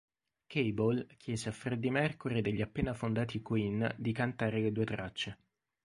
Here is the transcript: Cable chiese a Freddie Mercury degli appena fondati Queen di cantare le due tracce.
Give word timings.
Cable 0.47 1.05
chiese 1.17 1.49
a 1.49 1.51
Freddie 1.51 1.91
Mercury 1.91 2.41
degli 2.41 2.61
appena 2.61 2.95
fondati 2.95 3.43
Queen 3.43 3.93
di 3.99 4.11
cantare 4.13 4.59
le 4.59 4.71
due 4.71 4.83
tracce. 4.83 5.37